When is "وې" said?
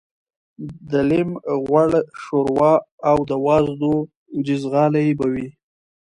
5.33-5.47